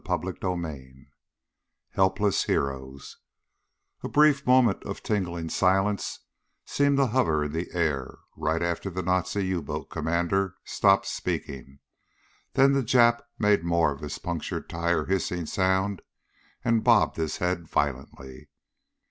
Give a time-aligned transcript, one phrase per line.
[0.03, 1.11] CHAPTER TWELVE
[1.91, 3.17] Helpless Heroes
[4.01, 6.21] A brief moment of tingling silence
[6.65, 11.81] seemed to hover in the air right after the Nazi U boat commander stopped speaking.
[12.53, 16.01] Then the Jap made more of his punctured tire hissing sound
[16.65, 18.49] and bobbed his head violently.